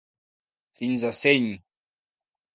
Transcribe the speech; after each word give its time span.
Fins 0.79 1.05
a 1.11 1.13
seny. 1.19 1.47